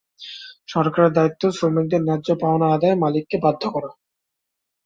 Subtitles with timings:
[0.67, 3.89] সরকারের দায়িত্ব শ্রমিকদের ন্যায্য পাওনা আদায়ে মালিককে বাধ্য করা।